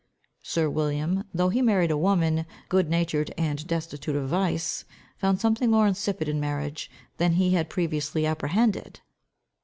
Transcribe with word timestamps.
Sir 0.41 0.67
William, 0.67 1.25
though 1.31 1.49
he 1.49 1.61
married 1.61 1.91
a 1.91 1.95
woman, 1.97 2.47
good 2.69 2.89
natured, 2.89 3.31
and 3.37 3.67
destitute 3.67 4.15
of 4.15 4.29
vice, 4.29 4.83
found 5.19 5.39
something 5.39 5.69
more 5.69 5.85
insipid 5.85 6.27
in 6.27 6.39
marriage, 6.39 6.89
than 7.17 7.33
he 7.33 7.51
had 7.51 7.69
previously 7.69 8.25
apprehended. 8.25 9.01